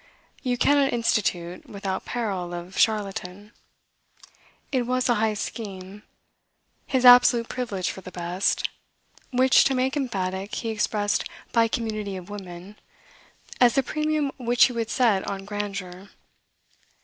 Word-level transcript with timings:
You 0.41 0.57
cannot 0.57 0.93
institute, 0.93 1.69
without 1.69 2.05
peril 2.05 2.55
of 2.55 2.75
charlatan. 2.75 3.51
It 4.71 4.87
was 4.87 5.07
a 5.07 5.13
high 5.21 5.35
scheme, 5.35 6.01
his 6.87 7.05
absolute 7.05 7.47
privilege 7.47 7.91
for 7.91 8.01
the 8.01 8.09
best 8.09 8.67
(which, 9.31 9.63
to 9.65 9.75
make 9.75 9.95
emphatic, 9.95 10.55
he 10.55 10.69
expressed 10.69 11.25
by 11.51 11.67
community 11.67 12.17
of 12.17 12.31
women), 12.31 12.77
as 13.59 13.75
the 13.75 13.83
premium 13.83 14.31
which 14.37 14.65
he 14.65 14.73
would 14.73 14.89
set 14.89 15.27
on 15.27 15.45
grandeur. 15.45 16.09